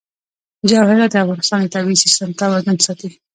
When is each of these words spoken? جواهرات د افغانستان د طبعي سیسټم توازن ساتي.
جواهرات 0.69 1.11
د 1.13 1.15
افغانستان 1.23 1.59
د 1.63 1.67
طبعي 1.75 1.95
سیسټم 2.03 2.29
توازن 2.41 2.77
ساتي. 2.85 3.09